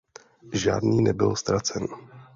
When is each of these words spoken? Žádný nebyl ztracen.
Žádný 0.53 1.01
nebyl 1.01 1.35
ztracen. 1.35 1.87